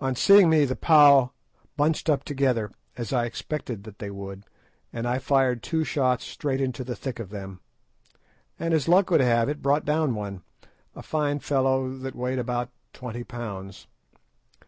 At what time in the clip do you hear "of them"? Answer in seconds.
7.18-7.58